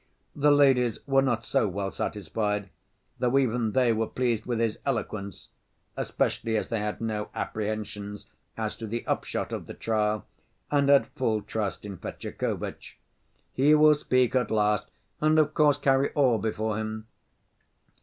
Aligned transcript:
The 0.35 0.49
ladies 0.49 0.97
were 1.05 1.21
not 1.21 1.45
so 1.45 1.67
well 1.67 1.91
satisfied, 1.91 2.71
though 3.19 3.37
even 3.37 3.73
they 3.73 3.93
were 3.93 4.07
pleased 4.07 4.47
with 4.47 4.57
his 4.59 4.79
eloquence, 4.83 5.49
especially 5.95 6.57
as 6.57 6.69
they 6.69 6.79
had 6.79 7.01
no 7.01 7.29
apprehensions 7.35 8.25
as 8.57 8.75
to 8.77 8.87
the 8.87 9.05
upshot 9.05 9.53
of 9.53 9.67
the 9.67 9.75
trial 9.75 10.25
and 10.71 10.89
had 10.89 11.05
full 11.05 11.43
trust 11.43 11.85
in 11.85 11.97
Fetyukovitch. 11.97 12.97
"He 13.53 13.75
will 13.75 13.93
speak 13.93 14.33
at 14.33 14.49
last 14.49 14.89
and 15.19 15.37
of 15.37 15.53
course 15.53 15.77
carry 15.77 16.09
all 16.13 16.39
before 16.39 16.77
him." 16.79 17.05